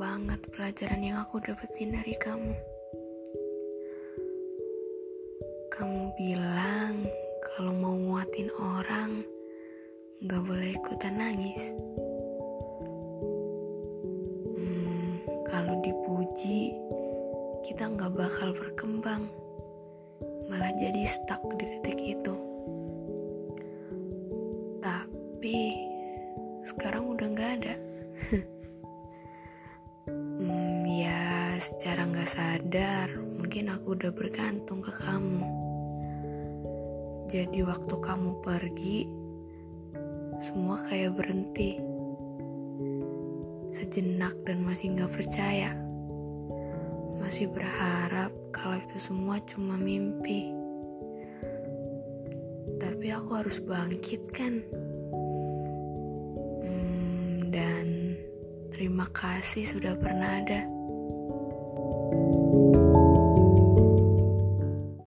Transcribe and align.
pelajaran 0.00 1.04
yang 1.04 1.20
aku 1.20 1.44
dapetin 1.44 1.92
dari 1.92 2.16
kamu. 2.16 2.56
Kamu 5.68 6.16
bilang 6.16 7.04
kalau 7.44 7.76
mau 7.76 7.92
nguatin 7.92 8.48
orang, 8.56 9.20
gak 10.24 10.40
boleh 10.40 10.72
ikutan 10.72 11.20
nangis. 11.20 11.76
Hmm, 14.56 15.20
kalau 15.44 15.76
dipuji, 15.84 16.80
kita 17.68 17.92
gak 17.92 18.16
bakal 18.16 18.56
berkembang, 18.56 19.28
malah 20.48 20.72
jadi 20.80 21.04
stuck 21.04 21.44
di 21.60 21.68
titik 21.76 22.00
itu. 22.00 22.34
Tapi 24.80 25.76
sekarang 26.64 27.04
udah 27.04 27.28
gak 27.36 27.52
ada. 27.60 27.89
Secara 31.60 32.08
gak 32.08 32.24
sadar, 32.24 33.12
mungkin 33.20 33.68
aku 33.68 33.92
udah 33.92 34.08
bergantung 34.16 34.80
ke 34.80 34.88
kamu. 34.96 35.44
Jadi 37.28 37.60
waktu 37.60 37.94
kamu 38.00 38.40
pergi, 38.40 39.04
semua 40.40 40.80
kayak 40.88 41.20
berhenti. 41.20 41.76
Sejenak 43.76 44.32
dan 44.48 44.64
masih 44.64 44.96
gak 44.96 45.12
percaya. 45.12 45.76
Masih 47.20 47.52
berharap 47.52 48.32
kalau 48.56 48.80
itu 48.80 48.96
semua 48.96 49.36
cuma 49.44 49.76
mimpi. 49.76 50.56
Tapi 52.80 53.12
aku 53.12 53.36
harus 53.36 53.60
bangkit 53.60 54.32
kan. 54.32 54.64
Hmm, 56.64 57.36
dan 57.52 58.16
terima 58.72 59.04
kasih 59.12 59.68
sudah 59.68 59.92
pernah 60.00 60.40
ada. 60.40 60.79